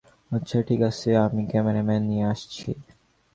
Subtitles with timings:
[0.31, 2.69] আচ্ছা ঠিক আছে -আমি ক্যামেরাম্যান নিয়ে আসছি।